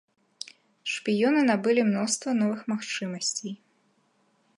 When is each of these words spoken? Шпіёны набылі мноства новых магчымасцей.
Шпіёны 0.93 1.41
набылі 1.49 1.81
мноства 1.89 2.31
новых 2.41 2.61
магчымасцей. 2.73 3.53